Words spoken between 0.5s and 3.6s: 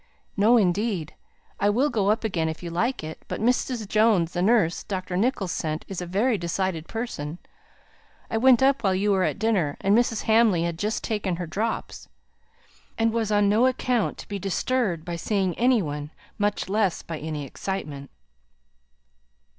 indeed. I will go up again if you like it. But